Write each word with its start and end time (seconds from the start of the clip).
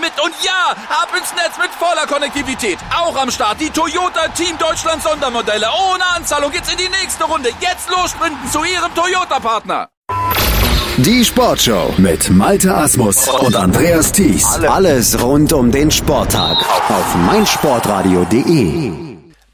mit. 0.00 0.12
Und 0.22 0.34
ja, 0.42 0.72
ab 0.88 1.08
ins 1.16 1.32
Netz 1.34 1.56
mit 1.58 1.70
voller 1.78 2.06
Konnektivität. 2.06 2.78
Auch 2.96 3.16
am 3.16 3.30
Start 3.30 3.60
die 3.60 3.70
Toyota 3.70 4.28
Team 4.28 4.56
Deutschland 4.58 5.02
Sondermodelle. 5.02 5.66
Ohne 5.92 6.04
Anzahlung 6.16 6.50
geht's 6.50 6.70
in 6.70 6.78
die 6.78 6.88
nächste 6.88 7.24
Runde. 7.24 7.50
Jetzt 7.60 7.88
los 7.90 8.10
sprinten 8.10 8.50
zu 8.50 8.62
ihrem 8.64 8.94
Toyota-Partner. 8.94 9.88
Die 10.98 11.24
Sportshow 11.24 11.94
mit 11.96 12.28
Malte 12.30 12.74
Asmus 12.74 13.28
und 13.28 13.56
Andreas 13.56 14.12
Thies. 14.12 14.44
Alles 14.68 15.22
rund 15.22 15.52
um 15.52 15.70
den 15.70 15.90
Sporttag 15.90 16.58
auf 16.90 17.14
meinsportradio.de. 17.26 19.09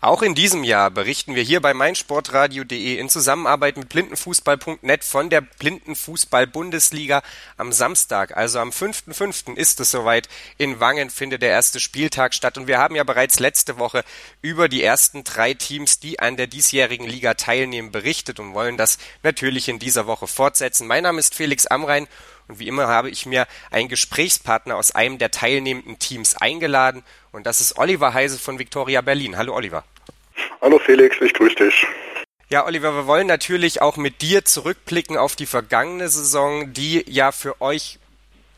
Auch 0.06 0.22
in 0.22 0.36
diesem 0.36 0.62
Jahr 0.62 0.92
berichten 0.92 1.34
wir 1.34 1.42
hier 1.42 1.60
bei 1.60 1.74
meinsportradio.de 1.74 2.96
in 2.96 3.08
Zusammenarbeit 3.08 3.76
mit 3.76 3.88
blindenfußball.net 3.88 5.02
von 5.02 5.30
der 5.30 5.40
Blindenfußball-Bundesliga. 5.40 7.22
Am 7.56 7.72
Samstag, 7.72 8.36
also 8.36 8.60
am 8.60 8.70
5.5. 8.70 9.56
ist 9.56 9.80
es 9.80 9.90
soweit. 9.90 10.28
In 10.58 10.78
Wangen 10.78 11.10
findet 11.10 11.42
der 11.42 11.50
erste 11.50 11.80
Spieltag 11.80 12.34
statt. 12.34 12.56
Und 12.56 12.68
wir 12.68 12.78
haben 12.78 12.94
ja 12.94 13.02
bereits 13.02 13.40
letzte 13.40 13.78
Woche 13.78 14.04
über 14.42 14.68
die 14.68 14.84
ersten 14.84 15.24
drei 15.24 15.54
Teams, 15.54 15.98
die 15.98 16.20
an 16.20 16.36
der 16.36 16.46
diesjährigen 16.46 17.08
Liga 17.08 17.34
teilnehmen, 17.34 17.90
berichtet 17.90 18.38
und 18.38 18.54
wollen 18.54 18.76
das 18.76 18.98
natürlich 19.24 19.68
in 19.68 19.80
dieser 19.80 20.06
Woche 20.06 20.28
fortsetzen. 20.28 20.86
Mein 20.86 21.02
Name 21.02 21.18
ist 21.18 21.34
Felix 21.34 21.66
Amrein 21.66 22.06
und 22.48 22.58
wie 22.58 22.68
immer 22.68 22.86
habe 22.86 23.10
ich 23.10 23.26
mir 23.26 23.46
einen 23.70 23.88
Gesprächspartner 23.88 24.76
aus 24.76 24.94
einem 24.94 25.18
der 25.18 25.30
teilnehmenden 25.30 25.98
Teams 25.98 26.36
eingeladen. 26.36 27.02
Und 27.32 27.46
das 27.46 27.60
ist 27.60 27.78
Oliver 27.78 28.14
Heise 28.14 28.38
von 28.38 28.58
Victoria 28.58 29.00
Berlin. 29.00 29.36
Hallo 29.36 29.54
Oliver. 29.54 29.84
Hallo 30.60 30.78
Felix, 30.78 31.16
ich 31.20 31.34
grüße 31.34 31.56
dich. 31.56 31.86
Ja, 32.48 32.64
Oliver, 32.64 32.94
wir 32.94 33.06
wollen 33.08 33.26
natürlich 33.26 33.82
auch 33.82 33.96
mit 33.96 34.22
dir 34.22 34.44
zurückblicken 34.44 35.16
auf 35.16 35.34
die 35.34 35.46
vergangene 35.46 36.08
Saison, 36.08 36.72
die 36.72 37.04
ja 37.08 37.32
für 37.32 37.60
euch 37.60 37.98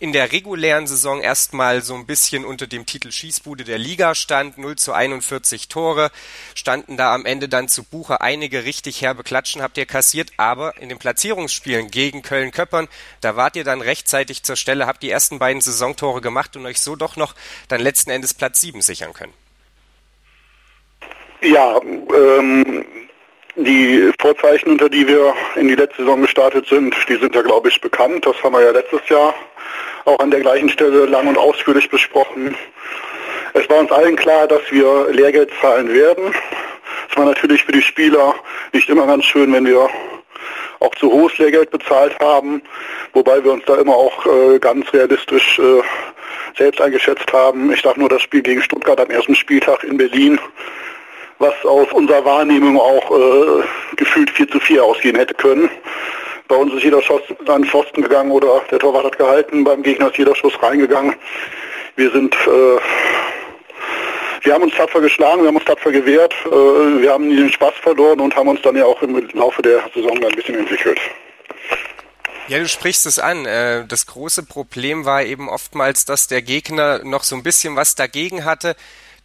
in 0.01 0.13
der 0.13 0.31
regulären 0.33 0.87
Saison 0.87 1.21
erstmal 1.21 1.83
so 1.83 1.95
ein 1.95 2.07
bisschen 2.07 2.45
unter 2.45 2.67
dem 2.67 2.87
Titel 2.87 3.11
Schießbude 3.11 3.65
der 3.65 3.79
Liga 3.79 4.15
stand, 4.15 4.59
0 4.59 4.77
zu 4.77 4.93
41 4.93 5.69
Tore, 5.69 6.11
standen 6.55 6.97
da 6.97 7.15
am 7.15 7.27
Ende 7.27 7.49
dann 7.49 7.69
zu 7.69 7.83
Buche 7.83 8.21
einige 8.21 8.65
richtig 8.65 9.03
herbe 9.03 9.25
Klatschen 9.25 9.63
habt 9.63 9.77
ihr 9.77 9.87
kassiert, 9.87 10.31
aber 10.37 10.77
in 10.79 10.89
den 10.89 10.99
Platzierungsspielen 10.99 11.91
gegen 11.91 12.23
Köln-Köppern, 12.23 12.89
da 13.21 13.35
wart 13.37 13.57
ihr 13.57 13.65
dann 13.65 13.81
rechtzeitig 13.81 14.45
zur 14.45 14.57
Stelle, 14.57 14.87
habt 14.87 15.03
die 15.03 15.11
ersten 15.11 15.39
beiden 15.39 15.61
Saisontore 15.61 16.21
gemacht 16.21 16.57
und 16.57 16.67
euch 16.67 16.81
so 16.81 16.95
doch 16.95 17.17
noch 17.17 17.35
dann 17.69 17.81
letzten 17.81 18.11
Endes 18.11 18.35
Platz 18.35 18.61
7 18.61 18.81
sichern 18.83 19.13
können. 19.13 19.33
Ja, 21.41 21.81
ähm, 21.81 22.85
die 23.57 24.13
Vorzeichen, 24.21 24.73
unter 24.73 24.89
die 24.89 25.07
wir 25.07 25.35
in 25.57 25.69
die 25.69 25.75
letzte 25.75 26.03
Saison 26.03 26.23
gestartet 26.23 26.67
sind, 26.69 26.95
die 27.09 27.17
sind 27.17 27.35
ja, 27.35 27.43
glaube 27.43 27.69
ich, 27.69 27.81
bekannt. 27.81 28.25
Das 28.27 28.41
haben 28.43 28.53
wir 28.53 28.63
ja 28.63 28.71
letztes 28.71 29.09
Jahr 29.09 29.35
auch 30.09 30.19
an 30.21 30.31
der 30.31 30.41
gleichen 30.41 30.69
Stelle 30.69 31.07
lang 31.07 31.27
und 31.27 31.39
ausführlich 31.39 31.89
besprochen. 31.89 32.57
Es 33.55 33.69
war 33.69 33.79
uns 33.79 33.93
allen 33.93 34.17
klar, 34.17 34.47
dass 34.47 34.63
wir 34.71 35.09
Lehrgeld 35.11 35.51
zahlen 35.61 35.93
werden. 35.93 36.35
Es 37.11 37.17
war 37.17 37.25
natürlich 37.25 37.65
für 37.65 37.73
die 37.73 37.83
Spieler 37.83 38.35
nicht 38.73 38.89
immer 38.89 39.07
ganz 39.07 39.25
schön, 39.25 39.53
wenn 39.53 39.67
wir 39.67 39.89
auch 40.81 40.95
zu 40.97 41.11
hohes 41.11 41.37
Lehrgeld 41.39 41.71
bezahlt 41.71 42.19
haben, 42.21 42.63
wobei 43.13 43.43
wir 43.43 43.53
uns 43.53 43.65
da 43.67 43.77
immer 43.77 43.95
auch 43.95 44.27
äh, 44.27 44.59
ganz 44.59 44.93
realistisch 44.93 45.59
äh, 45.59 45.83
selbst 46.57 46.81
eingeschätzt 46.81 47.33
haben. 47.33 47.73
Ich 47.73 47.83
sage 47.83 47.99
nur 48.01 48.09
das 48.09 48.23
Spiel 48.23 48.43
gegen 48.43 48.63
Stuttgart 48.63 49.01
am 49.01 49.11
ersten 49.11 49.35
Spieltag 49.35 49.85
in 49.85 49.97
Berlin 49.97 50.39
was 51.39 51.55
aus 51.65 51.91
unserer 51.93 52.25
Wahrnehmung 52.25 52.79
auch 52.81 53.11
äh, 53.11 53.63
gefühlt 53.97 54.31
4 54.31 54.49
zu 54.49 54.61
4 54.61 54.85
ausgehen 54.85 55.17
hätte 55.17 55.35
können. 55.35 55.71
Bei 56.49 56.57
uns 56.57 56.73
ist 56.73 56.83
jeder 56.83 57.03
Schuss 57.03 57.21
an 57.47 57.65
Pfosten 57.65 58.03
gegangen 58.03 58.31
oder 58.31 58.63
der 58.71 58.79
Torwart 58.79 59.05
hat 59.05 59.19
gehalten, 59.19 59.65
beim 59.65 59.83
Gegner 59.83 60.09
ist 60.09 60.17
jeder 60.17 60.35
Schuss 60.35 60.55
reingegangen. 60.63 61.15
Wir 61.97 62.11
sind, 62.11 62.35
äh, 62.35 62.79
wir 64.43 64.55
haben 64.55 64.63
uns 64.63 64.75
tapfer 64.75 65.03
geschlagen, 65.03 65.43
wir 65.43 65.49
haben 65.49 65.57
uns 65.57 65.67
tapfer 65.67 65.93
gewehrt, 65.93 66.35
äh, 66.47 66.51
wir 66.51 67.13
haben 67.13 67.29
den 67.29 67.53
Spaß 67.53 67.75
verloren 67.83 68.21
und 68.21 68.35
haben 68.35 68.49
uns 68.49 68.63
dann 68.63 68.77
ja 68.77 68.87
auch 68.87 69.01
im 69.03 69.29
Laufe 69.35 69.61
der 69.61 69.83
Saison 69.95 70.25
ein 70.25 70.35
bisschen 70.35 70.55
entwickelt. 70.55 70.99
Ja, 72.49 72.59
du 72.59 72.67
sprichst 72.67 73.05
es 73.05 73.19
an. 73.19 73.45
Äh, 73.45 73.85
das 73.87 74.07
große 74.07 74.43
Problem 74.43 75.05
war 75.05 75.23
eben 75.23 75.51
oftmals, 75.51 76.07
dass 76.07 76.29
der 76.29 76.41
Gegner 76.41 77.05
noch 77.05 77.25
so 77.25 77.37
ein 77.37 77.43
bisschen 77.43 77.77
was 77.77 77.95
dagegen 77.95 78.47
hatte 78.47 78.75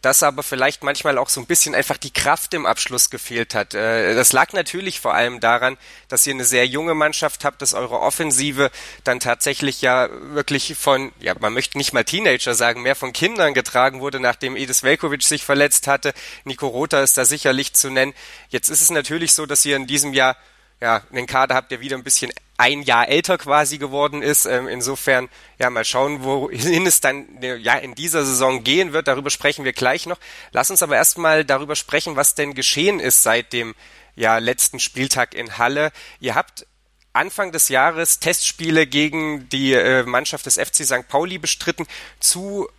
dass 0.03 0.21
aber 0.21 0.43
vielleicht 0.43 0.83
manchmal 0.83 1.17
auch 1.17 1.29
so 1.29 1.39
ein 1.39 1.45
bisschen 1.45 1.73
einfach 1.73 1.95
die 1.95 2.11
Kraft 2.11 2.53
im 2.53 2.65
Abschluss 2.65 3.09
gefehlt 3.09 3.55
hat. 3.55 3.73
Äh, 3.73 4.13
das 4.15 4.33
lag 4.33 4.51
natürlich 4.51 4.99
vor 4.99 5.13
allem 5.13 5.39
daran, 5.39 5.77
dass 6.09 6.27
ihr 6.27 6.33
eine 6.33 6.43
sehr 6.43 6.67
junge 6.67 6.93
Mannschaft 6.93 7.45
habt, 7.45 7.61
dass 7.61 7.73
eure 7.73 8.01
Offensive 8.01 8.69
dann 9.05 9.21
tatsächlich 9.21 9.81
ja 9.81 10.09
wirklich 10.11 10.75
von, 10.75 11.13
ja, 11.21 11.33
man 11.39 11.53
möchte 11.53 11.77
nicht 11.77 11.93
mal 11.93 12.03
Teenager 12.03 12.53
sagen, 12.53 12.81
mehr 12.81 12.97
von 12.97 13.13
Kindern 13.13 13.53
getragen 13.53 14.01
wurde, 14.01 14.19
nachdem 14.19 14.57
Edis 14.57 14.83
Velkovic 14.83 15.23
sich 15.23 15.45
verletzt 15.45 15.87
hatte. 15.87 16.13
Nico 16.43 16.67
Rota 16.67 17.01
ist 17.01 17.17
da 17.17 17.23
sicherlich 17.23 17.71
zu 17.73 17.89
nennen. 17.89 18.13
Jetzt 18.49 18.67
ist 18.67 18.81
es 18.81 18.89
natürlich 18.89 19.33
so, 19.33 19.45
dass 19.45 19.63
ihr 19.63 19.77
in 19.77 19.87
diesem 19.87 20.11
Jahr 20.13 20.35
ja, 20.81 21.01
einen 21.13 21.27
Kader 21.27 21.55
habt, 21.55 21.71
der 21.71 21.79
wieder 21.79 21.95
ein 21.95 22.03
bisschen 22.03 22.33
ein 22.63 22.81
Jahr 22.81 23.09
älter 23.09 23.37
quasi 23.37 23.77
geworden 23.77 24.21
ist. 24.21 24.45
Ähm, 24.45 24.69
insofern, 24.69 25.27
ja, 25.59 25.69
mal 25.69 25.83
schauen, 25.83 26.23
wohin 26.23 26.87
es 26.87 27.01
dann 27.01 27.27
ja 27.41 27.75
in 27.75 27.93
dieser 27.93 28.23
Saison 28.23 28.63
gehen 28.63 28.93
wird. 28.93 29.09
Darüber 29.09 29.29
sprechen 29.29 29.65
wir 29.65 29.73
gleich 29.73 30.05
noch. 30.05 30.17
Lass 30.53 30.71
uns 30.71 30.81
aber 30.81 30.95
erstmal 30.95 31.43
darüber 31.43 31.75
sprechen, 31.75 32.15
was 32.15 32.35
denn 32.35 32.53
geschehen 32.53 33.01
ist 33.01 33.21
seit 33.21 33.51
dem 33.51 33.75
ja, 34.15 34.37
letzten 34.37 34.79
Spieltag 34.79 35.33
in 35.33 35.57
Halle. 35.57 35.91
Ihr 36.21 36.35
habt 36.35 36.65
Anfang 37.11 37.51
des 37.51 37.67
Jahres 37.67 38.19
Testspiele 38.19 38.87
gegen 38.87 39.49
die 39.49 39.73
äh, 39.73 40.03
Mannschaft 40.03 40.45
des 40.45 40.55
FC 40.55 40.85
St. 40.85 41.09
Pauli 41.09 41.39
bestritten 41.39 41.85
zu 42.21 42.69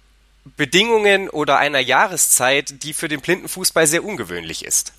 Bedingungen 0.57 1.29
oder 1.29 1.59
einer 1.59 1.81
Jahreszeit, 1.81 2.83
die 2.83 2.95
für 2.95 3.09
den 3.09 3.21
Blindenfußball 3.21 3.87
sehr 3.87 4.03
ungewöhnlich 4.03 4.65
ist. 4.65 4.95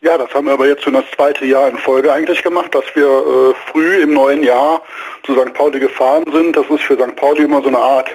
Ja, 0.00 0.16
das 0.16 0.32
haben 0.32 0.46
wir 0.46 0.52
aber 0.52 0.68
jetzt 0.68 0.84
schon 0.84 0.92
das 0.92 1.10
zweite 1.16 1.44
Jahr 1.44 1.68
in 1.68 1.76
Folge 1.76 2.12
eigentlich 2.12 2.44
gemacht, 2.44 2.72
dass 2.72 2.84
wir 2.94 3.04
äh, 3.04 3.54
früh 3.72 3.96
im 4.00 4.14
neuen 4.14 4.44
Jahr 4.44 4.80
zu 5.24 5.34
St. 5.34 5.52
Pauli 5.54 5.80
gefahren 5.80 6.22
sind. 6.32 6.56
Das 6.56 6.70
ist 6.70 6.84
für 6.84 6.94
St. 6.94 7.16
Pauli 7.16 7.42
immer 7.42 7.60
so 7.62 7.66
eine 7.66 7.78
Art 7.78 8.08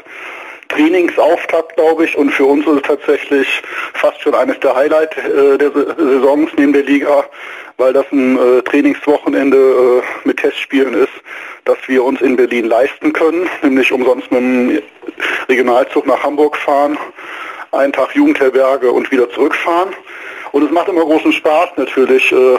Trainingsauftakt, 0.69 1.75
glaube 1.75 2.05
ich. 2.05 2.15
Und 2.17 2.31
für 2.31 2.45
uns 2.45 2.65
ist 2.65 2.75
es 2.77 2.81
tatsächlich 2.83 3.61
fast 3.95 4.21
schon 4.21 4.33
eines 4.33 4.57
der 4.61 4.73
Highlights 4.73 5.17
äh, 5.17 5.57
der 5.57 5.71
Saisons 5.71 6.51
neben 6.55 6.71
der 6.71 6.83
Liga, 6.83 7.25
weil 7.75 7.91
das 7.91 8.05
ein 8.13 8.37
äh, 8.37 8.61
Trainingswochenende 8.61 9.57
äh, 9.57 10.27
mit 10.27 10.37
Testspielen 10.37 10.93
ist, 10.93 11.11
das 11.65 11.77
wir 11.87 12.05
uns 12.05 12.21
in 12.21 12.37
Berlin 12.37 12.65
leisten 12.65 13.11
können, 13.11 13.49
nämlich 13.61 13.91
umsonst 13.91 14.31
mit 14.31 14.39
dem 14.39 14.81
Regionalzug 15.49 16.07
nach 16.07 16.23
Hamburg 16.23 16.55
fahren, 16.55 16.97
einen 17.73 17.91
Tag 17.91 18.15
Jugendherberge 18.15 18.89
und 18.89 19.11
wieder 19.11 19.29
zurückfahren. 19.31 19.93
Und 20.53 20.63
es 20.63 20.71
macht 20.71 20.87
immer 20.87 21.01
großen 21.01 21.33
Spaß 21.33 21.71
natürlich, 21.77 22.31
äh, 22.31 22.57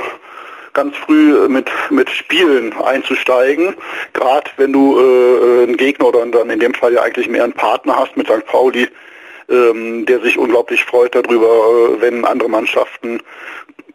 ganz 0.73 0.97
früh 0.97 1.49
mit, 1.49 1.71
mit 1.91 2.11
Spielen 2.11 2.73
einzusteigen. 2.83 3.77
Gerade 4.13 4.51
wenn 4.57 4.73
du 4.73 4.99
äh, 4.99 5.63
einen 5.63 5.77
Gegner 5.77 6.09
oder 6.09 6.27
dann 6.27 6.51
in 6.51 6.59
dem 6.59 6.75
Fall 6.75 6.93
ja 6.93 7.03
eigentlich 7.03 7.29
mehr 7.29 7.45
einen 7.45 7.53
Partner 7.53 7.97
hast 7.97 8.17
mit 8.17 8.27
St. 8.27 8.45
Pauli, 8.47 8.89
ähm, 9.49 10.05
der 10.07 10.21
sich 10.21 10.37
unglaublich 10.37 10.85
freut 10.85 11.15
darüber, 11.15 11.47
äh, 11.47 12.01
wenn 12.01 12.25
andere 12.25 12.49
Mannschaften 12.49 13.23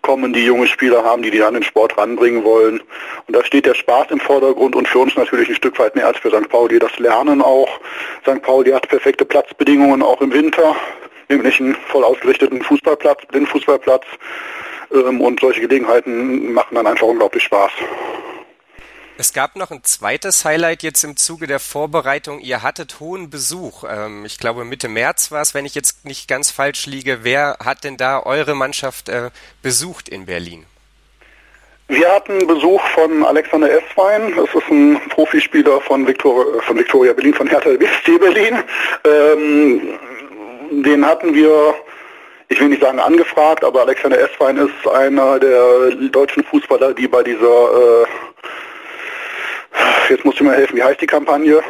kommen, 0.01 0.31
die 0.31 0.45
junge 0.45 0.67
Spieler 0.67 1.03
haben, 1.03 1.21
die 1.21 1.31
die 1.31 1.43
an 1.43 1.55
den 1.55 1.63
Sport 1.63 1.97
ranbringen 1.97 2.45
wollen. 2.45 2.81
Und 3.27 3.35
da 3.35 3.43
steht 3.43 3.65
der 3.65 3.73
Spaß 3.73 4.11
im 4.11 4.21
Vordergrund 4.21 4.77
und 4.77 4.87
für 4.87 4.99
uns 4.99 5.17
natürlich 5.17 5.49
ein 5.49 5.55
Stück 5.55 5.77
weit 5.77 5.97
mehr 5.97 6.07
als 6.07 6.19
für 6.19 6.29
St. 6.29 6.47
Pauli 6.47 6.79
das 6.79 6.97
Lernen 6.99 7.41
auch. 7.41 7.81
St. 8.21 8.41
Pauli 8.41 8.71
hat 8.71 8.87
perfekte 8.87 9.25
Platzbedingungen 9.25 10.01
auch 10.01 10.21
im 10.21 10.31
Winter 10.31 10.73
nämlich 11.29 11.59
einen 11.59 11.75
voll 11.75 12.03
ausgerichteten 12.03 12.61
Fußballplatz, 12.61 13.25
Blindfußballplatz. 13.27 14.05
Ähm, 14.91 15.21
und 15.21 15.39
solche 15.39 15.61
Gelegenheiten 15.61 16.53
machen 16.53 16.75
dann 16.75 16.87
einfach 16.87 17.07
unglaublich 17.07 17.43
Spaß. 17.43 17.71
Es 19.17 19.33
gab 19.33 19.57
noch 19.57 19.69
ein 19.69 19.83
zweites 19.83 20.45
Highlight 20.45 20.81
jetzt 20.81 21.03
im 21.03 21.17
Zuge 21.17 21.45
der 21.45 21.59
Vorbereitung. 21.59 22.39
Ihr 22.39 22.63
hattet 22.63 23.01
hohen 23.01 23.29
Besuch. 23.29 23.83
Ähm, 23.87 24.23
ich 24.25 24.39
glaube 24.39 24.63
Mitte 24.63 24.87
März 24.87 25.31
war 25.31 25.41
es, 25.41 25.53
wenn 25.53 25.65
ich 25.65 25.75
jetzt 25.75 26.05
nicht 26.05 26.27
ganz 26.27 26.51
falsch 26.51 26.85
liege. 26.85 27.19
Wer 27.23 27.57
hat 27.63 27.83
denn 27.83 27.97
da 27.97 28.23
eure 28.23 28.55
Mannschaft 28.55 29.09
äh, 29.09 29.29
besucht 29.61 30.09
in 30.09 30.25
Berlin? 30.25 30.65
Wir 31.89 32.07
hatten 32.09 32.45
Besuch 32.47 32.81
von 32.93 33.25
Alexander 33.25 33.69
Esswein. 33.69 34.33
Das 34.35 34.47
ist 34.53 34.69
ein 34.69 35.01
Profispieler 35.09 35.81
von, 35.81 36.07
Victor, 36.07 36.61
von 36.61 36.77
Victoria 36.77 37.13
Berlin, 37.13 37.33
von 37.33 37.47
Hertha 37.47 37.71
BSC 37.71 38.19
Berlin. 38.19 38.63
Ähm, 39.03 39.99
den 40.71 41.05
hatten 41.05 41.33
wir, 41.33 41.73
ich 42.47 42.59
will 42.59 42.69
nicht 42.69 42.81
sagen 42.81 42.99
angefragt, 42.99 43.63
aber 43.63 43.81
Alexander 43.81 44.19
Esswein 44.19 44.57
ist 44.57 44.87
einer 44.87 45.39
der 45.39 45.91
deutschen 46.11 46.43
Fußballer, 46.43 46.93
die 46.93 47.07
bei 47.07 47.23
dieser, 47.23 47.45
äh, 47.45 48.05
jetzt 50.09 50.25
muss 50.25 50.35
ich 50.35 50.41
mir 50.41 50.53
helfen, 50.53 50.77
wie 50.77 50.83
heißt 50.83 51.01
die 51.01 51.07
Kampagne? 51.07 51.61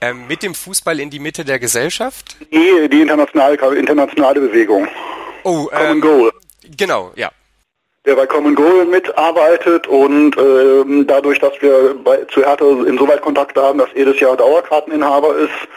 Ähm, 0.00 0.26
mit 0.28 0.42
dem 0.42 0.54
Fußball 0.54 1.00
in 1.00 1.10
die 1.10 1.18
Mitte 1.18 1.44
der 1.44 1.58
Gesellschaft? 1.58 2.36
Nee, 2.50 2.88
die 2.88 3.00
internationale, 3.00 3.56
internationale 3.76 4.40
Bewegung. 4.40 4.86
Oh, 5.44 5.66
Common 5.66 5.90
ähm, 5.90 6.00
Goal. 6.00 6.32
Genau, 6.76 7.12
ja 7.16 7.30
der 8.04 8.16
bei 8.16 8.26
Common 8.26 8.54
Goal 8.54 8.84
mitarbeitet 8.84 9.86
und 9.86 10.36
ähm, 10.36 11.06
dadurch, 11.06 11.38
dass 11.38 11.52
wir 11.60 11.94
bei, 12.04 12.18
zu 12.24 12.44
Hertha 12.44 12.64
insoweit 12.86 13.22
Kontakte 13.22 13.62
haben, 13.62 13.78
dass 13.78 13.88
jedes 13.94 14.20
Jahr 14.20 14.36
Dauerkarteninhaber 14.36 15.34
ist, 15.36 15.68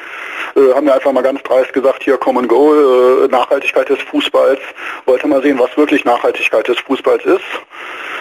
äh, 0.58 0.74
haben 0.74 0.88
wir 0.88 0.96
einfach 0.96 1.12
mal 1.12 1.22
ganz 1.22 1.42
dreist 1.44 1.72
gesagt, 1.72 2.04
hier 2.04 2.18
Common 2.18 2.48
Goal, 2.48 3.26
äh, 3.26 3.28
Nachhaltigkeit 3.32 3.88
des 3.90 4.00
Fußballs, 4.02 4.60
wollte 5.06 5.28
mal 5.28 5.42
sehen, 5.42 5.60
was 5.60 5.76
wirklich 5.78 6.04
Nachhaltigkeit 6.04 6.68
des 6.68 6.80
Fußballs 6.80 7.24
ist. 7.26 7.44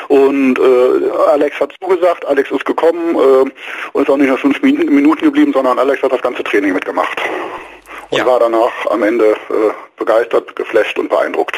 Und 0.08 0.58
äh, 0.58 1.10
Alex 1.30 1.58
hat 1.58 1.74
zugesagt, 1.80 2.24
Alex 2.26 2.50
ist 2.50 2.64
gekommen 2.64 3.14
äh, 3.14 3.50
und 3.92 4.02
ist 4.02 4.10
auch 4.10 4.16
nicht 4.16 4.28
nur 4.28 4.38
fünf 4.38 4.60
Minuten 4.62 5.24
geblieben, 5.24 5.52
sondern 5.52 5.78
Alex 5.78 6.02
hat 6.02 6.12
das 6.12 6.22
ganze 6.22 6.44
Training 6.44 6.74
mitgemacht. 6.74 7.20
Und 8.10 8.18
ja. 8.18 8.26
war 8.26 8.38
danach 8.38 8.86
am 8.90 9.02
Ende 9.02 9.30
äh, 9.30 9.72
begeistert, 9.96 10.54
geflasht 10.54 10.98
und 10.98 11.08
beeindruckt. 11.08 11.56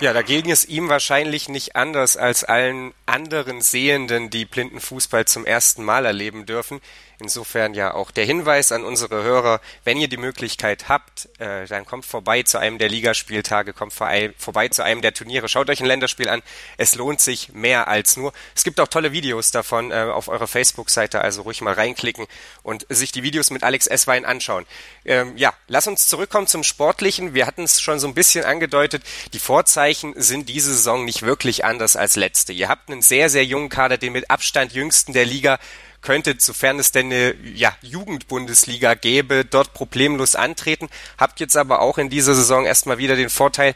Ja, 0.00 0.12
da 0.12 0.22
ging 0.22 0.48
es 0.48 0.64
ihm 0.64 0.88
wahrscheinlich 0.88 1.48
nicht 1.48 1.74
anders 1.74 2.16
als 2.16 2.44
allen 2.44 2.94
anderen 3.06 3.60
Sehenden, 3.60 4.30
die 4.30 4.44
blinden 4.44 4.78
Fußball 4.78 5.24
zum 5.24 5.44
ersten 5.44 5.84
Mal 5.84 6.06
erleben 6.06 6.46
dürfen. 6.46 6.80
Insofern 7.20 7.74
ja 7.74 7.94
auch 7.94 8.12
der 8.12 8.24
Hinweis 8.24 8.70
an 8.70 8.84
unsere 8.84 9.24
Hörer, 9.24 9.60
wenn 9.82 9.96
ihr 9.96 10.06
die 10.06 10.16
Möglichkeit 10.16 10.88
habt, 10.88 11.28
äh, 11.40 11.66
dann 11.66 11.84
kommt 11.84 12.06
vorbei 12.06 12.44
zu 12.44 12.58
einem 12.58 12.78
der 12.78 12.88
Ligaspieltage, 12.88 13.72
kommt 13.72 13.92
vorbei 13.92 14.68
zu 14.68 14.84
einem 14.84 15.02
der 15.02 15.14
Turniere, 15.14 15.48
schaut 15.48 15.68
euch 15.68 15.80
ein 15.80 15.86
Länderspiel 15.86 16.28
an. 16.28 16.42
Es 16.76 16.94
lohnt 16.94 17.20
sich 17.20 17.52
mehr 17.52 17.88
als 17.88 18.16
nur. 18.16 18.32
Es 18.54 18.62
gibt 18.62 18.78
auch 18.78 18.86
tolle 18.86 19.10
Videos 19.10 19.50
davon 19.50 19.90
äh, 19.90 19.94
auf 19.94 20.28
eurer 20.28 20.46
Facebook-Seite, 20.46 21.20
also 21.20 21.42
ruhig 21.42 21.60
mal 21.60 21.74
reinklicken 21.74 22.26
und 22.62 22.86
sich 22.88 23.10
die 23.10 23.24
Videos 23.24 23.50
mit 23.50 23.64
Alex 23.64 23.88
Esswein 23.88 24.24
anschauen. 24.24 24.64
Ähm, 25.04 25.36
ja, 25.36 25.52
lass 25.66 25.88
uns 25.88 26.06
zurückkommen 26.06 26.46
zum 26.46 26.62
Sportlichen. 26.62 27.34
Wir 27.34 27.48
hatten 27.48 27.64
es 27.64 27.80
schon 27.80 27.98
so 27.98 28.06
ein 28.06 28.14
bisschen 28.14 28.44
angedeutet. 28.44 29.02
Die 29.32 29.40
Vorzeichen 29.40 30.14
sind 30.16 30.48
diese 30.48 30.72
Saison 30.72 31.04
nicht 31.04 31.22
wirklich 31.22 31.64
anders 31.64 31.96
als 31.96 32.14
letzte. 32.14 32.52
Ihr 32.52 32.68
habt 32.68 32.90
einen 32.90 33.02
sehr, 33.02 33.28
sehr 33.28 33.44
jungen 33.44 33.70
Kader, 33.70 33.98
den 33.98 34.12
mit 34.12 34.30
Abstand 34.30 34.72
jüngsten 34.72 35.12
der 35.12 35.24
Liga 35.24 35.58
könnte, 36.02 36.36
sofern 36.38 36.78
es 36.78 36.92
denn 36.92 37.06
eine 37.06 37.34
ja, 37.54 37.76
Jugendbundesliga 37.82 38.94
gäbe, 38.94 39.44
dort 39.44 39.74
problemlos 39.74 40.34
antreten. 40.34 40.88
Habt 41.18 41.40
jetzt 41.40 41.56
aber 41.56 41.80
auch 41.80 41.98
in 41.98 42.08
dieser 42.08 42.34
Saison 42.34 42.64
erstmal 42.64 42.98
wieder 42.98 43.16
den 43.16 43.30
Vorteil, 43.30 43.74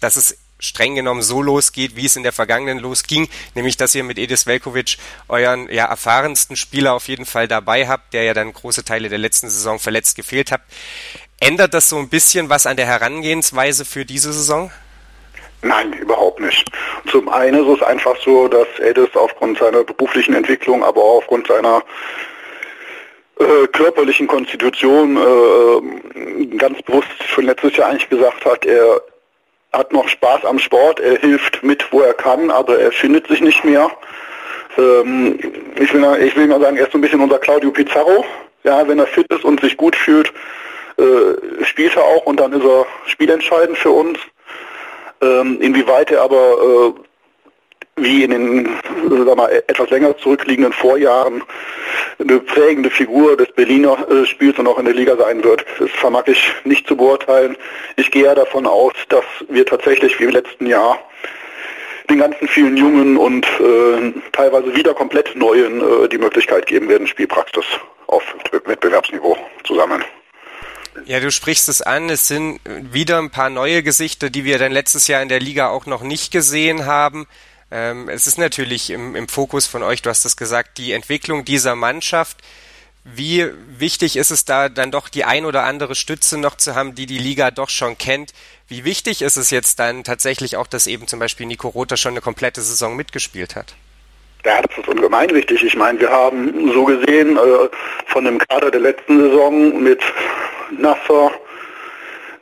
dass 0.00 0.16
es 0.16 0.38
streng 0.60 0.94
genommen 0.94 1.22
so 1.22 1.40
losgeht, 1.40 1.96
wie 1.96 2.06
es 2.06 2.16
in 2.16 2.22
der 2.22 2.32
vergangenen 2.32 2.78
losging, 2.78 3.28
nämlich 3.54 3.76
dass 3.76 3.94
ihr 3.94 4.02
mit 4.02 4.18
Edis 4.18 4.46
Velkovic 4.46 4.96
euren 5.28 5.70
ja, 5.70 5.84
erfahrensten 5.86 6.56
Spieler 6.56 6.94
auf 6.94 7.08
jeden 7.08 7.26
Fall 7.26 7.46
dabei 7.46 7.86
habt, 7.86 8.12
der 8.12 8.24
ja 8.24 8.34
dann 8.34 8.52
große 8.52 8.84
Teile 8.84 9.08
der 9.08 9.18
letzten 9.18 9.48
Saison 9.48 9.78
verletzt 9.78 10.16
gefehlt 10.16 10.50
hat. 10.50 10.62
Ändert 11.40 11.74
das 11.74 11.88
so 11.88 11.98
ein 11.98 12.08
bisschen 12.08 12.48
was 12.48 12.66
an 12.66 12.76
der 12.76 12.86
Herangehensweise 12.86 13.84
für 13.84 14.04
diese 14.04 14.32
Saison? 14.32 14.72
Nein, 15.62 15.92
überhaupt 15.92 16.40
nicht. 16.40 16.70
Zum 17.06 17.28
einen 17.28 17.66
ist 17.66 17.80
es 17.80 17.86
einfach 17.86 18.16
so, 18.20 18.48
dass 18.48 18.66
Edis 18.80 19.08
aufgrund 19.14 19.58
seiner 19.58 19.84
beruflichen 19.84 20.34
Entwicklung, 20.34 20.84
aber 20.84 21.00
auch 21.00 21.18
aufgrund 21.18 21.46
seiner 21.46 21.82
äh, 23.38 23.66
körperlichen 23.68 24.26
Konstitution 24.26 25.16
äh, 25.16 26.46
ganz 26.56 26.82
bewusst 26.82 27.08
schon 27.26 27.44
letztes 27.44 27.76
Jahr 27.76 27.90
eigentlich 27.90 28.08
gesagt 28.08 28.44
hat, 28.44 28.66
er 28.66 29.00
hat 29.72 29.92
noch 29.92 30.08
Spaß 30.08 30.44
am 30.44 30.58
Sport, 30.58 31.00
er 31.00 31.18
hilft 31.18 31.62
mit, 31.62 31.92
wo 31.92 32.00
er 32.00 32.14
kann, 32.14 32.50
aber 32.50 32.78
er 32.78 32.90
findet 32.90 33.28
sich 33.28 33.40
nicht 33.40 33.64
mehr. 33.64 33.90
Ähm, 34.76 35.38
ich, 35.78 35.92
will, 35.92 36.04
ich 36.22 36.36
will 36.36 36.46
mal 36.46 36.60
sagen, 36.60 36.76
er 36.76 36.84
ist 36.84 36.92
so 36.92 36.98
ein 36.98 37.00
bisschen 37.00 37.20
unser 37.20 37.38
Claudio 37.38 37.70
Pizarro. 37.70 38.24
Ja, 38.64 38.86
wenn 38.88 38.98
er 38.98 39.06
fit 39.06 39.32
ist 39.32 39.44
und 39.44 39.60
sich 39.60 39.76
gut 39.76 39.94
fühlt, 39.94 40.32
äh, 40.98 41.64
spielt 41.64 41.96
er 41.96 42.02
auch 42.02 42.26
und 42.26 42.40
dann 42.40 42.52
ist 42.52 42.64
er 42.64 42.86
spielentscheidend 43.06 43.78
für 43.78 43.90
uns. 43.90 44.18
Ähm, 45.20 45.60
inwieweit 45.60 46.10
er 46.10 46.22
aber 46.22 46.94
äh, 46.96 47.00
wie 48.02 48.24
in 48.24 48.30
den 48.30 48.66
äh, 48.66 49.34
mal, 49.34 49.50
etwas 49.66 49.90
länger 49.90 50.16
zurückliegenden 50.18 50.72
Vorjahren 50.72 51.42
eine 52.18 52.40
prägende 52.40 52.90
Figur 52.90 53.36
des 53.36 53.50
Berliner 53.52 54.06
äh, 54.10 54.26
Spiels 54.26 54.58
und 54.58 54.66
auch 54.66 54.78
in 54.78 54.84
der 54.84 54.94
Liga 54.94 55.16
sein 55.16 55.42
wird. 55.44 55.64
Das 55.78 55.90
vermag 55.90 56.24
ich 56.26 56.52
nicht 56.64 56.86
zu 56.86 56.96
beurteilen. 56.96 57.56
Ich 57.96 58.10
gehe 58.10 58.24
ja 58.24 58.34
davon 58.34 58.66
aus, 58.66 58.92
dass 59.08 59.24
wir 59.48 59.66
tatsächlich 59.66 60.18
wie 60.18 60.24
im 60.24 60.30
letzten 60.30 60.66
Jahr 60.66 60.98
den 62.10 62.18
ganzen 62.18 62.48
vielen 62.48 62.76
Jungen 62.76 63.16
und 63.16 63.46
äh, 63.60 64.12
teilweise 64.32 64.74
wieder 64.74 64.94
komplett 64.94 65.36
Neuen 65.36 65.80
äh, 65.80 66.08
die 66.08 66.18
Möglichkeit 66.18 66.66
geben 66.66 66.88
werden, 66.88 67.06
Spielpraxis 67.06 67.66
auf 68.06 68.22
Wettbewerbsniveau 68.64 69.36
zu 69.64 69.74
sammeln. 69.74 70.02
Ja, 71.06 71.20
du 71.20 71.30
sprichst 71.30 71.68
es 71.68 71.82
an. 71.82 72.10
Es 72.10 72.28
sind 72.28 72.60
wieder 72.64 73.18
ein 73.18 73.30
paar 73.30 73.50
neue 73.50 73.82
Gesichter, 73.82 74.30
die 74.30 74.44
wir 74.44 74.58
dann 74.58 74.72
letztes 74.72 75.08
Jahr 75.08 75.22
in 75.22 75.28
der 75.28 75.40
Liga 75.40 75.68
auch 75.68 75.86
noch 75.86 76.02
nicht 76.02 76.30
gesehen 76.30 76.86
haben. 76.86 77.26
Ähm, 77.70 78.08
es 78.08 78.26
ist 78.26 78.38
natürlich 78.38 78.90
im, 78.90 79.14
im 79.14 79.28
Fokus 79.28 79.66
von 79.66 79.82
euch, 79.82 80.02
du 80.02 80.10
hast 80.10 80.24
es 80.24 80.36
gesagt, 80.36 80.78
die 80.78 80.92
Entwicklung 80.92 81.44
dieser 81.44 81.74
Mannschaft. 81.74 82.38
Wie 83.04 83.46
wichtig 83.78 84.16
ist 84.16 84.30
es 84.30 84.44
da 84.44 84.68
dann 84.68 84.90
doch 84.90 85.08
die 85.08 85.24
ein 85.24 85.44
oder 85.44 85.64
andere 85.64 85.94
Stütze 85.94 86.38
noch 86.38 86.56
zu 86.56 86.74
haben, 86.74 86.94
die 86.94 87.06
die 87.06 87.18
Liga 87.18 87.50
doch 87.50 87.70
schon 87.70 87.96
kennt? 87.96 88.32
Wie 88.68 88.84
wichtig 88.84 89.22
ist 89.22 89.36
es 89.36 89.50
jetzt 89.50 89.78
dann 89.78 90.04
tatsächlich 90.04 90.56
auch, 90.56 90.66
dass 90.66 90.86
eben 90.86 91.06
zum 91.06 91.18
Beispiel 91.18 91.46
Nico 91.46 91.68
Rother 91.68 91.96
schon 91.96 92.12
eine 92.12 92.20
komplette 92.20 92.60
Saison 92.60 92.96
mitgespielt 92.96 93.56
hat? 93.56 93.74
Ja, 94.44 94.60
das 94.62 94.78
ist 94.78 94.88
ungemein 94.88 95.30
wichtig. 95.30 95.62
Ich 95.62 95.76
meine, 95.76 95.98
wir 96.00 96.10
haben 96.10 96.72
so 96.72 96.84
gesehen 96.84 97.36
äh, 97.36 97.68
von 98.06 98.24
dem 98.24 98.38
Kader 98.38 98.70
der 98.70 98.80
letzten 98.80 99.20
Saison 99.20 99.82
mit 99.82 100.00
Nasser, 100.70 101.32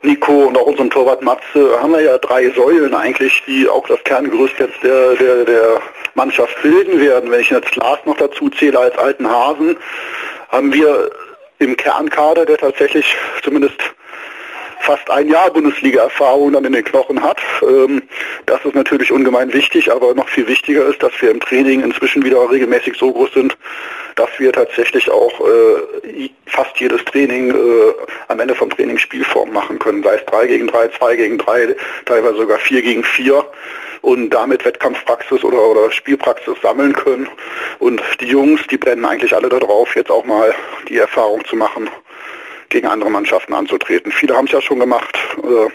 Nico 0.03 0.45
und 0.45 0.57
auch 0.57 0.67
unserem 0.67 0.89
Torwart 0.89 1.21
Matze 1.21 1.81
haben 1.81 1.91
wir 1.91 2.01
ja 2.01 2.17
drei 2.17 2.49
Säulen 2.51 2.93
eigentlich, 2.93 3.43
die 3.47 3.67
auch 3.67 3.87
das 3.87 4.03
Kerngerüst 4.03 4.59
jetzt 4.59 4.81
der, 4.83 5.15
der, 5.15 5.45
der 5.45 5.81
Mannschaft 6.13 6.61
bilden 6.61 6.99
werden. 6.99 7.31
Wenn 7.31 7.41
ich 7.41 7.49
jetzt 7.49 7.75
Lars 7.75 7.99
noch 8.05 8.17
dazu 8.17 8.49
zähle 8.49 8.79
als 8.79 8.97
alten 8.97 9.29
Hasen, 9.29 9.77
haben 10.49 10.73
wir 10.73 11.09
im 11.59 11.75
Kernkader, 11.75 12.45
der 12.45 12.57
tatsächlich 12.57 13.15
zumindest 13.43 13.77
fast 14.87 15.11
ein 15.11 15.27
Jahr 15.27 15.51
Bundesliga-Erfahrung 15.51 16.53
dann 16.53 16.63
in 16.63 16.71
den 16.71 16.85
Knochen 16.85 17.21
hat. 17.21 17.41
Ähm, 17.61 18.01
das 18.45 18.63
ist 18.63 18.73
natürlich 18.73 19.11
ungemein 19.11 19.51
wichtig, 19.53 19.91
aber 19.91 20.13
noch 20.13 20.29
viel 20.29 20.47
wichtiger 20.47 20.85
ist, 20.85 21.03
dass 21.03 21.11
wir 21.19 21.29
im 21.29 21.41
Training 21.41 21.81
inzwischen 21.81 22.23
wieder 22.23 22.49
regelmäßig 22.49 22.97
so 22.97 23.11
groß 23.11 23.33
sind, 23.33 23.57
dass 24.15 24.29
wir 24.37 24.53
tatsächlich 24.53 25.11
auch 25.11 25.41
äh, 25.41 26.29
fast 26.45 26.79
jedes 26.79 27.03
Training 27.03 27.51
äh, 27.51 27.93
am 28.29 28.39
Ende 28.39 28.55
vom 28.55 28.69
Training 28.69 28.97
Spielform 28.97 29.51
machen 29.51 29.77
können, 29.77 30.03
sei 30.03 30.15
es 30.15 30.25
3 30.25 30.47
gegen 30.47 30.67
3, 30.67 30.87
2 30.97 31.15
gegen 31.17 31.37
3, 31.37 31.75
teilweise 32.05 32.37
sogar 32.37 32.57
4 32.57 32.81
gegen 32.81 33.03
4 33.03 33.45
und 34.01 34.29
damit 34.29 34.63
Wettkampfpraxis 34.63 35.43
oder, 35.43 35.61
oder 35.61 35.91
Spielpraxis 35.91 36.55
sammeln 36.61 36.93
können. 36.93 37.27
Und 37.79 38.01
die 38.21 38.27
Jungs, 38.27 38.61
die 38.71 38.77
brennen 38.77 39.03
eigentlich 39.03 39.35
alle 39.35 39.49
darauf, 39.49 39.97
jetzt 39.97 40.11
auch 40.11 40.23
mal 40.23 40.55
die 40.87 40.97
Erfahrung 40.97 41.43
zu 41.43 41.57
machen, 41.57 41.89
gegen 42.69 42.87
andere 42.87 43.09
Mannschaften 43.09 43.53
anzutreten. 43.53 44.11
Viele 44.11 44.35
haben 44.35 44.45
es 44.45 44.51
ja 44.51 44.61
schon 44.61 44.79
gemacht. 44.79 45.17
Äh, 45.43 45.69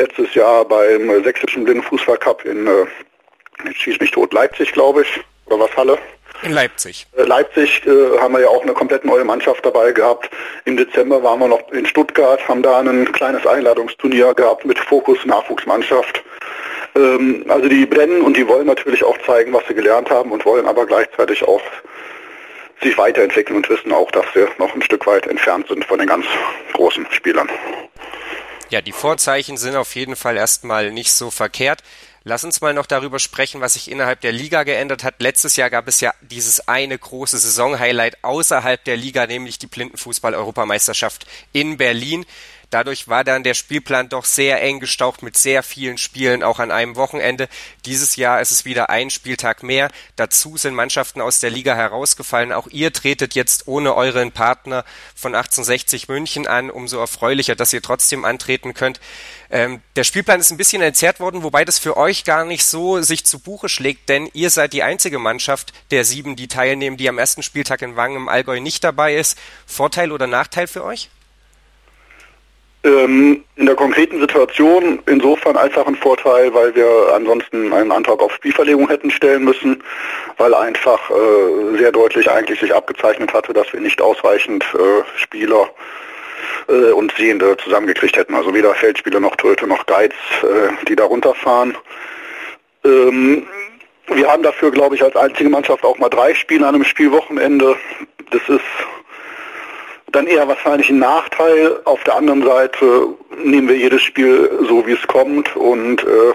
letztes 0.00 0.34
Jahr 0.34 0.64
beim 0.64 1.22
Sächsischen 1.22 1.64
Blindenfußballcup 1.64 2.44
in 2.44 2.66
äh, 2.66 2.86
Schieß 3.74 4.00
mich 4.00 4.10
tot 4.10 4.32
Leipzig, 4.32 4.72
glaube 4.72 5.02
ich, 5.02 5.20
oder 5.46 5.60
was 5.60 5.76
Halle. 5.76 5.98
In 6.42 6.52
Leipzig. 6.52 7.06
Äh, 7.16 7.24
Leipzig 7.24 7.82
äh, 7.86 8.18
haben 8.18 8.32
wir 8.32 8.40
ja 8.40 8.48
auch 8.48 8.62
eine 8.62 8.72
komplett 8.72 9.04
neue 9.04 9.24
Mannschaft 9.24 9.64
dabei 9.64 9.92
gehabt. 9.92 10.30
Im 10.64 10.76
Dezember 10.76 11.22
waren 11.22 11.38
wir 11.40 11.48
noch 11.48 11.70
in 11.72 11.84
Stuttgart, 11.84 12.46
haben 12.48 12.62
da 12.62 12.78
ein 12.78 13.12
kleines 13.12 13.46
Einladungsturnier 13.46 14.32
gehabt 14.34 14.64
mit 14.64 14.78
Fokus 14.78 15.18
Nachwuchsmannschaft. 15.26 16.22
Ähm, 16.96 17.44
also 17.48 17.68
die 17.68 17.84
brennen 17.84 18.22
und 18.22 18.36
die 18.36 18.48
wollen 18.48 18.66
natürlich 18.66 19.04
auch 19.04 19.18
zeigen, 19.26 19.52
was 19.52 19.66
sie 19.68 19.74
gelernt 19.74 20.08
haben 20.08 20.32
und 20.32 20.44
wollen 20.46 20.66
aber 20.66 20.86
gleichzeitig 20.86 21.46
auch 21.46 21.62
sich 22.82 22.96
weiterentwickeln 22.96 23.56
und 23.56 23.68
wissen 23.68 23.92
auch, 23.92 24.10
dass 24.10 24.26
wir 24.34 24.48
noch 24.58 24.74
ein 24.74 24.82
Stück 24.82 25.06
weit 25.06 25.26
entfernt 25.26 25.68
sind 25.68 25.84
von 25.84 25.98
den 25.98 26.08
ganz 26.08 26.26
großen 26.72 27.06
Spielern. 27.10 27.48
Ja, 28.70 28.80
die 28.80 28.92
Vorzeichen 28.92 29.56
sind 29.56 29.76
auf 29.76 29.94
jeden 29.96 30.16
Fall 30.16 30.36
erstmal 30.36 30.92
nicht 30.92 31.12
so 31.12 31.30
verkehrt. 31.30 31.82
Lass 32.22 32.44
uns 32.44 32.60
mal 32.60 32.74
noch 32.74 32.86
darüber 32.86 33.18
sprechen, 33.18 33.60
was 33.62 33.72
sich 33.72 33.90
innerhalb 33.90 34.20
der 34.20 34.32
Liga 34.32 34.62
geändert 34.62 35.04
hat. 35.04 35.14
Letztes 35.20 35.56
Jahr 35.56 35.70
gab 35.70 35.88
es 35.88 36.00
ja 36.00 36.12
dieses 36.20 36.68
eine 36.68 36.98
große 36.98 37.38
Saisonhighlight 37.38 38.22
außerhalb 38.22 38.84
der 38.84 38.96
Liga, 38.96 39.26
nämlich 39.26 39.58
die 39.58 39.66
Blindenfußball-Europameisterschaft 39.66 41.26
in 41.52 41.78
Berlin. 41.78 42.26
Dadurch 42.70 43.08
war 43.08 43.24
dann 43.24 43.42
der 43.42 43.54
Spielplan 43.54 44.08
doch 44.08 44.24
sehr 44.24 44.62
eng 44.62 44.78
gestaucht 44.78 45.22
mit 45.22 45.36
sehr 45.36 45.64
vielen 45.64 45.98
Spielen, 45.98 46.44
auch 46.44 46.60
an 46.60 46.70
einem 46.70 46.94
Wochenende. 46.94 47.48
Dieses 47.84 48.14
Jahr 48.14 48.40
ist 48.40 48.52
es 48.52 48.64
wieder 48.64 48.90
ein 48.90 49.10
Spieltag 49.10 49.64
mehr. 49.64 49.90
Dazu 50.14 50.56
sind 50.56 50.74
Mannschaften 50.74 51.20
aus 51.20 51.40
der 51.40 51.50
Liga 51.50 51.74
herausgefallen. 51.74 52.52
Auch 52.52 52.68
ihr 52.68 52.92
tretet 52.92 53.34
jetzt 53.34 53.66
ohne 53.66 53.96
euren 53.96 54.30
Partner 54.30 54.84
von 55.16 55.34
1860 55.34 56.08
München 56.08 56.46
an. 56.46 56.70
Umso 56.70 56.98
erfreulicher, 56.98 57.56
dass 57.56 57.72
ihr 57.72 57.82
trotzdem 57.82 58.24
antreten 58.24 58.72
könnt. 58.72 59.00
Ähm, 59.50 59.82
der 59.96 60.04
Spielplan 60.04 60.38
ist 60.38 60.52
ein 60.52 60.56
bisschen 60.56 60.80
entzerrt 60.80 61.18
worden, 61.18 61.42
wobei 61.42 61.64
das 61.64 61.80
für 61.80 61.96
euch 61.96 62.22
gar 62.22 62.44
nicht 62.44 62.64
so 62.64 63.02
sich 63.02 63.26
zu 63.26 63.40
Buche 63.40 63.68
schlägt, 63.68 64.08
denn 64.08 64.30
ihr 64.32 64.48
seid 64.48 64.72
die 64.72 64.84
einzige 64.84 65.18
Mannschaft 65.18 65.72
der 65.90 66.04
sieben, 66.04 66.36
die 66.36 66.46
teilnehmen, 66.46 66.96
die 66.96 67.08
am 67.08 67.18
ersten 67.18 67.42
Spieltag 67.42 67.82
in 67.82 67.96
Wangen 67.96 68.16
im 68.16 68.28
Allgäu 68.28 68.60
nicht 68.60 68.84
dabei 68.84 69.16
ist. 69.16 69.36
Vorteil 69.66 70.12
oder 70.12 70.28
Nachteil 70.28 70.68
für 70.68 70.84
euch? 70.84 71.10
Ähm, 72.82 73.44
in 73.56 73.66
der 73.66 73.74
konkreten 73.74 74.20
Situation 74.20 75.00
insofern 75.06 75.58
einfach 75.58 75.86
ein 75.86 75.96
Vorteil, 75.96 76.54
weil 76.54 76.74
wir 76.74 77.12
ansonsten 77.14 77.74
einen 77.74 77.92
Antrag 77.92 78.20
auf 78.20 78.32
Spielverlegung 78.32 78.88
hätten 78.88 79.10
stellen 79.10 79.44
müssen, 79.44 79.82
weil 80.38 80.54
einfach 80.54 81.10
äh, 81.10 81.76
sehr 81.76 81.92
deutlich 81.92 82.30
eigentlich 82.30 82.58
sich 82.58 82.74
abgezeichnet 82.74 83.34
hatte, 83.34 83.52
dass 83.52 83.70
wir 83.74 83.80
nicht 83.80 84.00
ausreichend 84.00 84.64
äh, 84.74 85.18
Spieler 85.18 85.68
äh, 86.68 86.92
und 86.92 87.12
Sehende 87.18 87.54
zusammengekriegt 87.58 88.16
hätten. 88.16 88.34
Also 88.34 88.54
weder 88.54 88.74
Feldspieler 88.74 89.20
noch 89.20 89.36
Töte 89.36 89.66
noch 89.66 89.84
Guides, 89.84 90.16
äh, 90.42 90.86
die 90.88 90.96
da 90.96 91.04
runterfahren. 91.04 91.76
Ähm, 92.84 93.46
wir 94.06 94.26
haben 94.26 94.42
dafür, 94.42 94.70
glaube 94.70 94.94
ich, 94.94 95.04
als 95.04 95.16
einzige 95.16 95.50
Mannschaft 95.50 95.84
auch 95.84 95.98
mal 95.98 96.08
drei 96.08 96.34
Spiele 96.34 96.66
an 96.66 96.74
einem 96.74 96.84
Spielwochenende. 96.84 97.76
Das 98.30 98.42
ist 98.48 98.64
dann 100.12 100.26
eher 100.26 100.46
wahrscheinlich 100.48 100.90
ein 100.90 100.98
Nachteil. 100.98 101.80
Auf 101.84 102.02
der 102.04 102.16
anderen 102.16 102.42
Seite 102.44 103.08
nehmen 103.42 103.68
wir 103.68 103.76
jedes 103.76 104.02
Spiel 104.02 104.50
so, 104.68 104.86
wie 104.86 104.92
es 104.92 105.06
kommt 105.06 105.54
und 105.56 106.02
äh, 106.02 106.32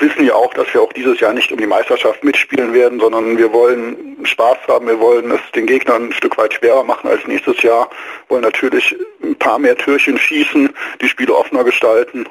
wissen 0.00 0.24
ja 0.24 0.34
auch, 0.34 0.52
dass 0.54 0.72
wir 0.72 0.82
auch 0.82 0.92
dieses 0.92 1.20
Jahr 1.20 1.32
nicht 1.32 1.52
um 1.52 1.58
die 1.58 1.66
Meisterschaft 1.66 2.24
mitspielen 2.24 2.72
werden, 2.72 3.00
sondern 3.00 3.36
wir 3.36 3.52
wollen 3.52 4.16
Spaß 4.24 4.58
haben, 4.68 4.86
wir 4.86 4.98
wollen 4.98 5.30
es 5.30 5.40
den 5.54 5.66
Gegnern 5.66 6.06
ein 6.06 6.12
Stück 6.12 6.38
weit 6.38 6.54
schwerer 6.54 6.84
machen 6.84 7.10
als 7.10 7.26
nächstes 7.26 7.60
Jahr, 7.62 7.90
wollen 8.28 8.42
natürlich 8.42 8.96
ein 9.22 9.36
paar 9.36 9.58
mehr 9.58 9.76
Türchen 9.76 10.18
schießen, 10.18 10.70
die 11.00 11.08
Spiele 11.08 11.34
offener 11.34 11.64
gestalten 11.64 12.26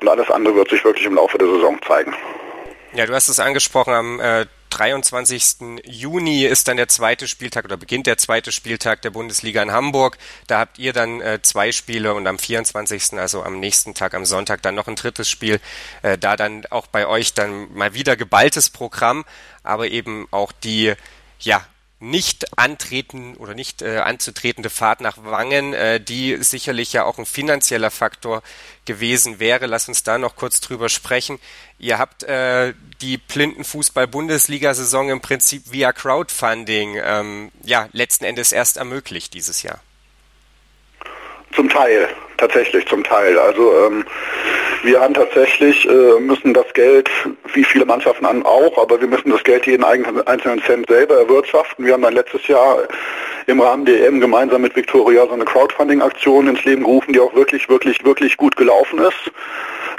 und 0.00 0.08
alles 0.08 0.30
andere 0.30 0.54
wird 0.54 0.70
sich 0.70 0.84
wirklich 0.84 1.06
im 1.06 1.14
Laufe 1.14 1.38
der 1.38 1.48
Saison 1.48 1.78
zeigen. 1.86 2.14
Ja, 2.94 3.06
du 3.06 3.14
hast 3.14 3.28
es 3.28 3.40
angesprochen, 3.40 3.92
am 3.92 4.20
äh, 4.20 4.46
23. 4.70 5.82
Juni 5.84 6.44
ist 6.44 6.68
dann 6.68 6.76
der 6.76 6.88
zweite 6.88 7.28
Spieltag 7.28 7.64
oder 7.64 7.76
beginnt 7.76 8.06
der 8.06 8.18
zweite 8.18 8.52
Spieltag 8.52 9.02
der 9.02 9.10
Bundesliga 9.10 9.62
in 9.62 9.72
Hamburg. 9.72 10.18
Da 10.46 10.60
habt 10.60 10.78
ihr 10.78 10.92
dann 10.92 11.20
äh, 11.20 11.40
zwei 11.42 11.72
Spiele 11.72 12.14
und 12.14 12.26
am 12.26 12.38
24., 12.38 13.14
also 13.14 13.42
am 13.42 13.60
nächsten 13.60 13.94
Tag, 13.94 14.14
am 14.14 14.24
Sonntag, 14.24 14.62
dann 14.62 14.74
noch 14.74 14.88
ein 14.88 14.96
drittes 14.96 15.28
Spiel. 15.28 15.60
Äh, 16.02 16.18
da 16.18 16.36
dann 16.36 16.66
auch 16.70 16.86
bei 16.86 17.06
euch 17.06 17.34
dann 17.34 17.72
mal 17.74 17.94
wieder 17.94 18.16
geballtes 18.16 18.70
Programm, 18.70 19.24
aber 19.62 19.88
eben 19.88 20.28
auch 20.30 20.52
die, 20.52 20.94
ja, 21.40 21.66
nicht 22.00 22.58
antreten 22.58 23.36
oder 23.38 23.54
nicht 23.54 23.82
äh, 23.82 23.98
anzutretende 23.98 24.70
Fahrt 24.70 25.00
nach 25.00 25.16
Wangen, 25.24 25.74
äh, 25.74 26.00
die 26.00 26.36
sicherlich 26.36 26.92
ja 26.92 27.04
auch 27.04 27.18
ein 27.18 27.26
finanzieller 27.26 27.90
Faktor 27.90 28.42
gewesen 28.84 29.40
wäre. 29.40 29.66
Lass 29.66 29.88
uns 29.88 30.04
da 30.04 30.16
noch 30.16 30.36
kurz 30.36 30.60
drüber 30.60 30.88
sprechen. 30.88 31.40
Ihr 31.78 31.98
habt 31.98 32.22
äh, 32.22 32.72
die 33.00 33.18
Blindenfußball-Bundesliga-Saison 33.18 35.10
im 35.10 35.20
Prinzip 35.20 35.72
via 35.72 35.92
Crowdfunding 35.92 37.00
ähm, 37.02 37.52
ja 37.64 37.88
letzten 37.92 38.24
Endes 38.24 38.52
erst 38.52 38.76
ermöglicht 38.76 39.34
dieses 39.34 39.62
Jahr. 39.62 39.80
Zum 41.54 41.68
Teil, 41.68 42.08
tatsächlich 42.36 42.86
zum 42.86 43.02
Teil. 43.02 43.38
Also 43.38 43.86
ähm, 43.86 44.04
wir 44.82 45.00
haben 45.00 45.14
tatsächlich, 45.14 45.88
äh, 45.88 46.20
müssen 46.20 46.54
das 46.54 46.72
Geld, 46.74 47.08
wie 47.52 47.64
viele 47.64 47.84
Mannschaften 47.84 48.26
an 48.26 48.44
auch, 48.44 48.78
aber 48.78 49.00
wir 49.00 49.08
müssen 49.08 49.30
das 49.30 49.42
Geld 49.44 49.66
jeden 49.66 49.84
einzelnen 49.84 50.62
Cent 50.62 50.88
selber 50.88 51.16
erwirtschaften. 51.16 51.84
Wir 51.84 51.94
haben 51.94 52.02
dann 52.02 52.14
letztes 52.14 52.46
Jahr 52.46 52.78
im 53.46 53.60
Rahmen 53.60 53.84
der 53.84 54.06
EM 54.06 54.20
gemeinsam 54.20 54.62
mit 54.62 54.76
Victoria 54.76 55.26
so 55.26 55.32
eine 55.32 55.44
Crowdfunding-Aktion 55.44 56.48
ins 56.48 56.64
Leben 56.64 56.82
gerufen, 56.82 57.12
die 57.12 57.20
auch 57.20 57.34
wirklich, 57.34 57.68
wirklich, 57.68 58.04
wirklich 58.04 58.36
gut 58.36 58.56
gelaufen 58.56 58.98
ist. 58.98 59.32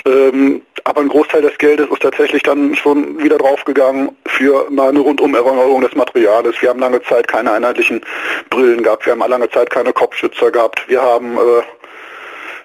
Ähm, 0.06 0.62
aber 0.84 1.02
ein 1.02 1.10
Großteil 1.10 1.42
des 1.42 1.58
Geldes 1.58 1.90
ist 1.90 2.02
tatsächlich 2.02 2.44
dann 2.44 2.76
schon 2.76 3.22
wieder 3.22 3.38
draufgegangen 3.38 4.16
für 4.26 4.68
eine 4.68 5.00
Rundum-Erneuerung 5.00 5.82
des 5.82 5.94
Materials. 5.96 6.56
Wir 6.62 6.70
haben 6.70 6.80
lange 6.80 7.02
Zeit 7.04 7.28
keine 7.28 7.52
einheitlichen 7.52 8.02
Brillen 8.50 8.84
gehabt, 8.84 9.06
wir 9.06 9.14
haben 9.14 9.30
lange 9.30 9.50
Zeit 9.50 9.70
keine 9.70 9.94
Kopfschützer 9.94 10.52
gehabt, 10.52 10.88
wir 10.88 11.02
haben 11.02 11.38
äh, 11.38 11.62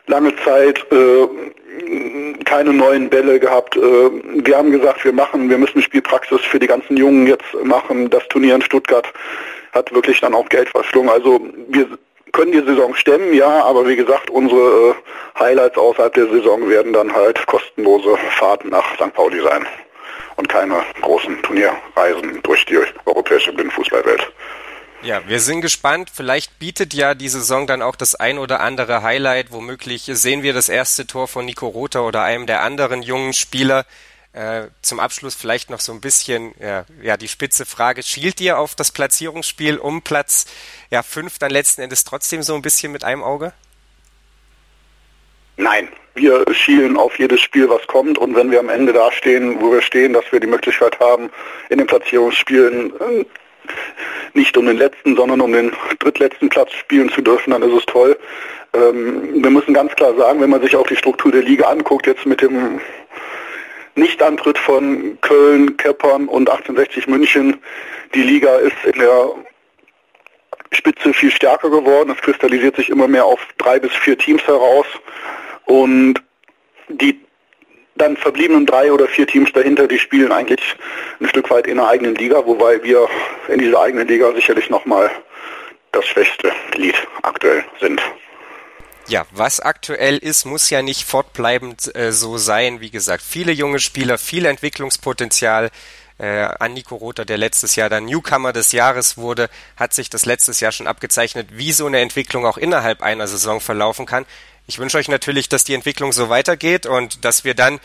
lange 0.07 0.35
Zeit 0.45 0.85
äh, 0.93 1.29
keine 2.45 2.73
neuen 2.73 3.09
Bälle 3.09 3.41
gehabt. 3.41 3.77
Äh, 3.77 3.81
wir 3.81 4.57
haben 4.57 4.71
gesagt, 4.71 5.05
wir 5.05 5.13
machen, 5.13 5.51
wir 5.51 5.59
müssen 5.59 5.83
Spielpraxis 5.83 6.41
für 6.43 6.59
die 6.59 6.67
ganzen 6.67 6.97
Jungen 6.97 7.27
jetzt 7.27 7.55
machen. 7.63 8.11
Das 8.11 8.27
Turnier 8.29 8.55
in 8.55 8.63
Stuttgart 8.63 9.07
hat 9.73 9.93
wirklich 9.93 10.21
dann 10.21 10.35
auch 10.35 10.49
Geld 10.49 10.69
verschlungen. 10.69 11.11
Also 11.11 11.41
wir 11.69 11.87
können 12.33 12.53
die 12.53 12.65
Saison 12.67 12.95
stemmen, 12.95 13.33
ja, 13.33 13.65
aber 13.65 13.87
wie 13.87 13.97
gesagt, 13.97 14.29
unsere 14.31 14.91
äh, 14.91 14.95
Highlights 15.39 15.79
außerhalb 15.79 16.13
der 16.15 16.29
Saison 16.29 16.69
werden 16.69 16.93
dann 16.93 17.13
halt 17.13 17.45
kostenlose 17.47 18.17
Fahrten 18.39 18.71
nach 18.71 18.95
St. 18.95 19.13
Pauli 19.15 19.41
sein 19.41 19.65
und 20.37 20.49
keine 20.49 20.83
großen 21.01 21.41
Turnierreisen 21.43 22.41
durch 22.43 22.67
die 22.67 22.79
europäische 23.07 23.53
Binnenfußballwelt. 23.53 24.24
Ja, 25.05 25.29
wir 25.29 25.39
sind 25.41 25.61
gespannt. 25.61 26.11
Vielleicht 26.13 26.59
bietet 26.59 26.95
ja 26.95 27.15
die 27.15 27.29
Saison 27.29 27.67
dann 27.67 27.83
auch 27.83 27.95
das 27.95 28.15
ein 28.15 28.39
oder 28.39 28.61
andere 28.61 29.03
Highlight. 29.03 29.53
Womöglich 29.53 30.05
sehen 30.07 30.43
wir 30.43 30.55
das 30.55 30.71
erste 30.71 31.07
Tor 31.07 31.29
von 31.29 31.45
Nico 31.45 31.67
Rother 31.67 32.05
oder 32.05 32.23
einem 32.23 32.47
der 32.47 32.63
anderen 32.63 33.03
jungen 33.03 33.35
Spieler. 33.35 33.85
Äh, 34.33 34.69
zum 34.81 35.01
Abschluss 35.01 35.35
vielleicht 35.35 35.69
noch 35.69 35.81
so 35.81 35.93
ein 35.93 36.01
bisschen 36.01 36.55
ja, 36.59 36.87
ja 37.03 37.19
die 37.19 37.29
spitze 37.29 37.67
Frage. 37.67 38.03
Schielt 38.03 38.41
ihr 38.41 38.59
auf 38.59 38.75
das 38.75 38.93
Platzierungsspiel 38.93 39.77
um 39.77 40.01
Platz 40.01 40.47
ja, 40.91 41.03
fünf 41.03 41.39
dann 41.39 41.51
letzten 41.51 41.83
Endes 41.83 42.05
trotzdem 42.05 42.43
so 42.43 42.55
ein 42.55 42.63
bisschen 42.63 42.91
mit 42.91 43.05
einem 43.05 43.23
Auge? 43.23 43.53
Nein, 45.59 45.89
wir 46.15 46.45
schielen 46.53 46.97
auf 46.97 47.19
jedes 47.19 47.43
Spiel, 47.43 47.69
was 47.69 47.87
kommt 47.87 48.17
und 48.17 48.35
wenn 48.35 48.51
wir 48.51 48.59
am 48.59 48.71
Ende 48.71 48.93
dastehen, 48.95 49.61
wo 49.61 49.71
wir 49.71 49.83
stehen, 49.83 50.15
dass 50.15 50.25
wir 50.33 50.41
die 50.41 50.49
Möglichkeit 50.49 50.99
haben, 50.99 51.31
in 51.69 51.79
den 51.79 51.87
Platzierungsspielen 51.87 52.93
äh, 53.01 53.25
nicht 54.35 54.57
um 54.57 54.67
den 54.67 54.77
letzten, 54.77 55.17
sondern 55.17 55.41
um 55.41 55.53
den 55.53 55.73
drittletzten 55.99 56.49
Platz 56.49 56.73
spielen 56.73 57.09
zu 57.11 57.23
dürfen, 57.23 57.51
dann 57.53 57.63
ist 57.63 57.77
es 57.77 57.87
toll. 57.87 58.19
Ähm, 58.75 59.43
wir 59.43 59.51
müssen 59.51 59.73
ganz 59.75 59.95
klar 59.95 60.15
sagen, 60.17 60.41
wenn 60.41 60.51
man 60.51 60.63
sich 60.63 60.77
auch 60.77 60.87
die 60.87 60.97
Struktur 60.97 61.33
der 61.33 61.43
Liga 61.43 61.69
anguckt, 61.69 62.07
jetzt 62.07 62.27
mit 62.27 62.41
dem 62.41 62.81
Nichtantritt 63.95 64.59
von 64.59 65.19
Köln, 65.21 65.77
Keppern 65.77 66.27
und 66.27 66.51
1860 66.51 67.07
München. 67.07 67.61
Die 68.15 68.23
Liga 68.23 68.57
ist 68.57 68.77
in 68.85 68.99
der 68.99 69.35
Spitze 70.73 71.13
viel 71.13 71.31
stärker 71.31 71.71
geworden. 71.71 72.11
Es 72.11 72.21
kristallisiert 72.21 72.77
sich 72.77 72.91
immer 72.91 73.07
mehr 73.07 73.25
auf 73.25 73.41
drei 73.59 73.79
bis 73.79 73.93
vier 73.93 74.19
Teams 74.19 74.43
heraus. 74.47 74.87
Und 75.67 76.21
die 76.89 77.24
dann 77.97 78.17
verbliebenen 78.17 78.67
drei 78.67 78.93
oder 78.93 79.07
vier 79.07 79.27
Teams 79.27 79.53
dahinter, 79.53 79.87
die 79.87 79.99
spielen 79.99 80.33
eigentlich 80.33 80.77
ein 81.21 81.29
Stück 81.29 81.51
weit 81.51 81.67
in 81.67 81.77
der 81.77 81.89
eigenen 81.89 82.15
Liga, 82.15 82.45
wobei 82.45 82.83
wir 82.83 83.09
in 83.49 83.59
dieser 83.59 83.81
eigenen 83.81 84.09
Liga 84.09 84.33
sicherlich 84.35 84.69
nochmal 84.71 85.11
das 85.93 86.05
schwächste 86.07 86.53
Glied 86.73 86.97
aktuell 87.23 87.65
sind. 87.81 88.01
Ja, 89.07 89.27
was 89.33 89.61
aktuell 89.61 90.17
ist, 90.17 90.47
muss 90.47 90.71
ja 90.71 90.81
nicht 90.81 91.05
fortbleibend 91.05 91.95
äh, 91.95 92.11
so 92.11 92.39
sein. 92.39 92.81
Wie 92.81 92.91
gesagt, 92.91 93.23
viele 93.23 93.53
junge 93.53 93.79
Spieler, 93.79 94.17
viel 94.19 94.47
Entwicklungspotenzial. 94.47 95.71
Äh, 96.17 96.49
an 96.61 96.75
Nico 96.75 96.95
Rother, 96.95 97.25
der 97.25 97.37
letztes 97.37 97.75
Jahr 97.77 97.91
dann 97.91 98.05
Newcomer 98.05 98.53
des 98.53 98.71
Jahres 98.73 99.19
wurde, 99.19 99.51
hat 99.77 99.93
sich 99.93 100.09
das 100.11 100.27
letztes 100.27 100.61
Jahr 100.61 100.71
schon 100.71 100.87
abgezeichnet, 100.87 101.49
wie 101.53 101.73
so 101.73 101.87
eine 101.87 101.99
Entwicklung 101.99 102.47
auch 102.47 102.57
innerhalb 102.57 103.03
einer 103.03 103.27
Saison 103.27 103.61
verlaufen 103.61 104.07
kann. 104.07 104.25
Ich 104.67 104.79
wünsche 104.79 104.99
euch 104.99 105.09
natürlich, 105.09 105.49
dass 105.49 105.65
die 105.65 105.75
Entwicklung 105.75 106.13
so 106.13 106.29
weitergeht 106.29 106.87
und 106.87 107.25
dass 107.25 107.45
wir 107.45 107.55
dann 107.55 107.81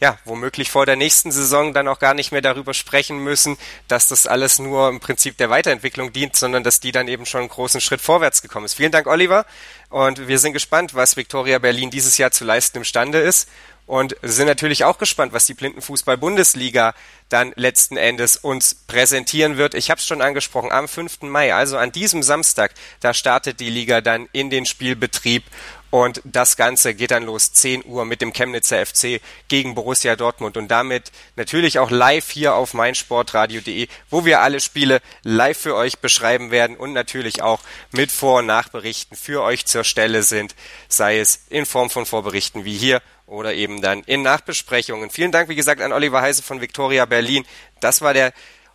ja, 0.00 0.18
womöglich 0.24 0.70
vor 0.70 0.86
der 0.86 0.96
nächsten 0.96 1.30
Saison 1.30 1.74
dann 1.74 1.86
auch 1.86 1.98
gar 1.98 2.14
nicht 2.14 2.32
mehr 2.32 2.40
darüber 2.40 2.72
sprechen 2.72 3.18
müssen, 3.18 3.58
dass 3.86 4.08
das 4.08 4.26
alles 4.26 4.58
nur 4.58 4.88
im 4.88 4.98
Prinzip 4.98 5.36
der 5.36 5.50
Weiterentwicklung 5.50 6.12
dient, 6.12 6.36
sondern 6.36 6.64
dass 6.64 6.80
die 6.80 6.90
dann 6.90 7.06
eben 7.06 7.26
schon 7.26 7.40
einen 7.40 7.50
großen 7.50 7.82
Schritt 7.82 8.00
vorwärts 8.00 8.40
gekommen 8.40 8.64
ist. 8.64 8.74
Vielen 8.74 8.92
Dank, 8.92 9.06
Oliver. 9.06 9.44
Und 9.90 10.26
wir 10.26 10.38
sind 10.38 10.54
gespannt, 10.54 10.94
was 10.94 11.16
Viktoria 11.18 11.58
Berlin 11.58 11.90
dieses 11.90 12.16
Jahr 12.16 12.30
zu 12.30 12.44
leisten 12.44 12.78
imstande 12.78 13.18
ist. 13.18 13.48
Und 13.86 14.14
sind 14.22 14.46
natürlich 14.46 14.84
auch 14.84 14.98
gespannt, 14.98 15.32
was 15.32 15.46
die 15.46 15.54
Blindenfußball-Bundesliga 15.54 16.94
dann 17.28 17.52
letzten 17.56 17.96
Endes 17.96 18.36
uns 18.36 18.72
präsentieren 18.74 19.56
wird. 19.56 19.74
Ich 19.74 19.90
habe 19.90 19.98
es 19.98 20.06
schon 20.06 20.22
angesprochen, 20.22 20.70
am 20.70 20.86
5. 20.86 21.22
Mai, 21.22 21.52
also 21.52 21.76
an 21.76 21.90
diesem 21.90 22.22
Samstag, 22.22 22.72
da 23.00 23.12
startet 23.12 23.58
die 23.58 23.68
Liga 23.68 24.00
dann 24.00 24.28
in 24.30 24.48
den 24.48 24.64
Spielbetrieb 24.64 25.42
Und 25.90 26.22
das 26.24 26.56
Ganze 26.56 26.94
geht 26.94 27.10
dann 27.10 27.24
los 27.24 27.52
10 27.52 27.84
Uhr 27.84 28.04
mit 28.04 28.20
dem 28.20 28.32
Chemnitzer 28.32 28.84
FC 28.84 29.20
gegen 29.48 29.74
Borussia 29.74 30.14
Dortmund 30.14 30.56
und 30.56 30.68
damit 30.68 31.10
natürlich 31.34 31.80
auch 31.80 31.90
live 31.90 32.30
hier 32.30 32.54
auf 32.54 32.74
meinsportradio.de, 32.74 33.88
wo 34.08 34.24
wir 34.24 34.40
alle 34.40 34.60
Spiele 34.60 35.00
live 35.24 35.58
für 35.58 35.74
euch 35.74 35.98
beschreiben 35.98 36.52
werden 36.52 36.76
und 36.76 36.92
natürlich 36.92 37.42
auch 37.42 37.60
mit 37.90 38.12
Vor- 38.12 38.38
und 38.38 38.46
Nachberichten 38.46 39.16
für 39.16 39.42
euch 39.42 39.66
zur 39.66 39.82
Stelle 39.82 40.22
sind, 40.22 40.54
sei 40.88 41.18
es 41.18 41.40
in 41.50 41.66
Form 41.66 41.90
von 41.90 42.06
Vorberichten 42.06 42.64
wie 42.64 42.76
hier 42.76 43.02
oder 43.26 43.54
eben 43.54 43.80
dann 43.80 44.02
in 44.04 44.22
Nachbesprechungen. 44.22 45.10
Vielen 45.10 45.32
Dank, 45.32 45.48
wie 45.48 45.56
gesagt, 45.56 45.80
an 45.80 45.92
Oliver 45.92 46.20
Heise 46.20 46.42
von 46.42 46.60
Victoria 46.60 47.04
Berlin. 47.04 47.44
Das 47.80 48.00
war 48.00 48.14
der 48.14 48.32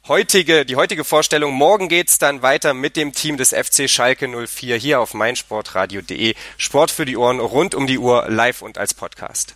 heutige, 0.08 0.66
die 0.66 0.76
heutige 0.76 1.04
Vorstellung. 1.04 1.54
Morgen 1.54 1.90
geht's 1.90 2.18
dann 2.18 2.42
weiter 2.42 2.74
mit 2.74 2.96
dem 2.96 3.14
Team 3.14 3.38
des 3.38 3.50
FC 3.50 3.90
Schalke 3.90 4.28
04 4.28 4.78
hier 4.78 5.00
auf 5.00 5.14
meinsportradio.de. 5.14 6.36
Sport 6.58 6.92
für 6.92 7.06
die 7.06 7.18
Ohren 7.18 7.40
rund 7.40 7.76
um 7.76 7.88
die 7.88 7.98
Uhr 7.98 8.26
live 8.30 8.62
und 8.62 8.78
als 8.78 8.94
Podcast. 8.94 9.56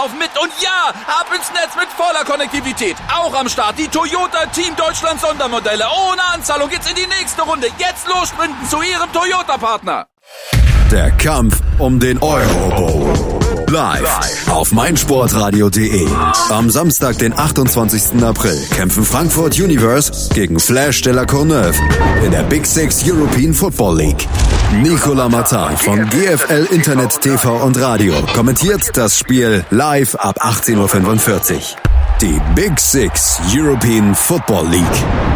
laufen 0.00 0.18
mit. 0.18 0.30
Und 0.40 0.50
ja, 0.60 0.88
ab 1.06 1.26
ins 1.34 1.50
Netz 1.52 1.74
mit 1.76 1.88
voller 1.96 2.24
Konnektivität. 2.24 2.96
Auch 3.14 3.34
am 3.34 3.48
Start 3.48 3.78
die 3.78 3.88
Toyota 3.88 4.46
Team 4.52 4.74
Deutschland 4.76 5.20
Sondermodelle. 5.20 5.84
Ohne 6.08 6.22
Anzahlung 6.34 6.68
geht's 6.68 6.88
in 6.88 6.96
die 6.96 7.06
nächste 7.06 7.42
Runde. 7.42 7.68
Jetzt 7.78 8.06
los 8.08 8.28
sprinten 8.28 8.68
zu 8.68 8.80
ihrem 8.82 9.12
Toyota-Partner. 9.12 10.06
Der 10.90 11.10
Kampf 11.12 11.60
um 11.78 12.00
den 12.00 12.18
Euro 12.18 13.40
Live 13.68 14.48
auf 14.48 14.72
meinsportradio.de. 14.72 16.08
Am 16.48 16.70
Samstag, 16.70 17.18
den 17.18 17.36
28. 17.36 18.22
April, 18.22 18.58
kämpfen 18.74 19.04
Frankfurt 19.04 19.60
Universe 19.60 20.30
gegen 20.34 20.58
Flash 20.58 21.02
de 21.02 21.12
la 21.12 21.24
Courneuve 21.24 21.76
in 22.24 22.32
der 22.32 22.42
Big 22.44 22.66
Six 22.66 23.04
European 23.06 23.54
Football 23.54 23.98
League. 23.98 24.26
Nicola 24.72 25.28
Martin 25.28 25.76
von 25.78 26.08
GFL 26.08 26.68
Internet 26.70 27.20
TV 27.20 27.56
und 27.56 27.78
Radio 27.80 28.14
kommentiert 28.34 28.96
das 28.96 29.18
Spiel 29.18 29.64
live 29.70 30.14
ab 30.14 30.36
18.45 30.42 31.54
Uhr. 31.54 31.60
Die 32.20 32.40
Big 32.54 32.78
Six 32.78 33.40
European 33.52 34.14
Football 34.14 34.68
League. 34.68 34.84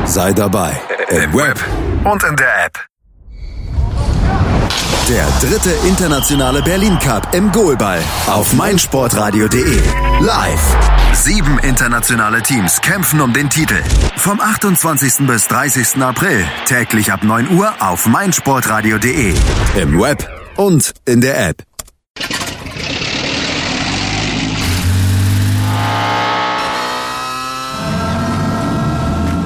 Sei 0.06 0.32
dabei 0.32 0.80
im 1.08 1.34
Web 1.34 1.58
und 2.04 2.22
in 2.22 2.36
der 2.36 2.66
App. 2.66 2.78
Der 5.08 5.26
dritte 5.40 5.70
internationale 5.86 6.62
Berlin 6.62 6.96
Cup 7.00 7.34
im 7.34 7.50
Goalball 7.50 8.00
auf 8.28 8.52
meinsportradio.de. 8.54 9.82
Live. 10.20 11.03
Sieben 11.24 11.58
internationale 11.60 12.42
Teams 12.42 12.82
kämpfen 12.82 13.18
um 13.22 13.32
den 13.32 13.48
Titel. 13.48 13.82
Vom 14.16 14.42
28. 14.42 15.26
bis 15.26 15.48
30. 15.48 16.02
April 16.02 16.44
täglich 16.66 17.12
ab 17.12 17.24
9 17.24 17.56
Uhr 17.56 17.72
auf 17.80 18.06
meinsportradio.de. 18.06 19.32
Im 19.80 19.98
Web 19.98 20.28
und 20.56 20.92
in 21.06 21.22
der 21.22 21.48
App. 21.48 21.62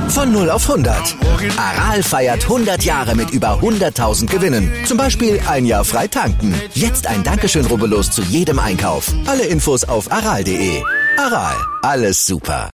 Von 0.08 0.32
0 0.32 0.50
auf 0.50 0.68
100. 0.68 1.16
Aral 1.56 2.02
feiert 2.02 2.42
100 2.42 2.82
Jahre 2.82 3.14
mit 3.14 3.30
über 3.30 3.60
100.000 3.60 4.26
Gewinnen. 4.26 4.72
Zum 4.84 4.98
Beispiel 4.98 5.40
ein 5.46 5.64
Jahr 5.64 5.84
frei 5.84 6.08
tanken. 6.08 6.60
Jetzt 6.74 7.06
ein 7.06 7.22
Dankeschön, 7.22 7.66
rubbellos 7.66 8.10
zu 8.10 8.22
jedem 8.22 8.58
Einkauf. 8.58 9.12
Alle 9.28 9.44
Infos 9.44 9.84
auf 9.84 10.10
aral.de. 10.10 10.82
Aral, 11.18 11.56
alles 11.82 12.24
super. 12.24 12.62